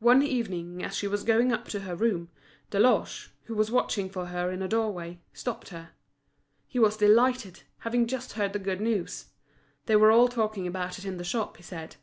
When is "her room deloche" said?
1.80-3.30